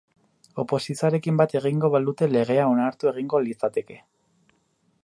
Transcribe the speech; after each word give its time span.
Oposizioarekin 0.61 1.37
bat 1.41 1.53
egingo 1.59 1.91
balute 1.97 2.31
legea 2.33 2.67
onartu 2.73 3.13
egingo 3.13 3.45
litzateke. 3.47 4.01